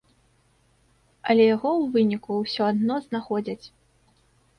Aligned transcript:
Але 1.33 1.43
яго 1.55 1.69
ў 1.81 1.97
выніку 1.97 2.31
ўсё 2.39 2.61
адно 2.71 2.95
знаходзяць. 3.07 3.65